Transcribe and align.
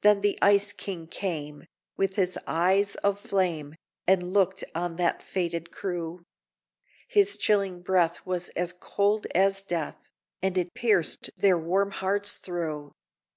Then 0.00 0.22
the 0.22 0.36
Ice 0.42 0.72
King 0.72 1.06
came, 1.06 1.66
with 1.96 2.16
his 2.16 2.36
eyes 2.48 2.96
of 3.04 3.20
flame, 3.20 3.76
And 4.04 4.32
looked 4.32 4.64
on 4.74 4.96
that 4.96 5.22
fated 5.22 5.70
crew; 5.70 6.24
His 7.06 7.36
chilling 7.36 7.80
breath 7.80 8.26
was 8.26 8.48
as 8.56 8.72
cold 8.72 9.28
as 9.36 9.62
death, 9.62 10.10
And 10.42 10.58
it 10.58 10.74
pierced 10.74 11.30
their 11.36 11.56
warm 11.56 11.92
hearts 11.92 12.34
through! 12.34 12.90